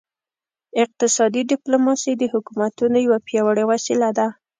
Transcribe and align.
اقتصادي 0.83 1.41
ډیپلوماسي 1.51 2.11
د 2.17 2.23
حکومتونو 2.33 2.97
یوه 3.05 3.19
پیاوړې 3.27 3.63
وسیله 3.71 4.09
ده 4.17 4.27